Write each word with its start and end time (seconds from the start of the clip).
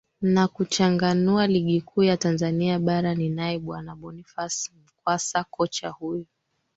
na 0.21 0.47
kuchanganua 0.47 1.47
ligi 1.47 1.81
kuu 1.81 2.03
ya 2.03 2.17
tanzania 2.17 2.79
bara 2.79 3.15
ninaye 3.15 3.59
bwana 3.59 3.95
bonifas 3.95 4.71
mkwasa 4.75 5.43
kocha 5.43 5.89
huyu 5.89 6.25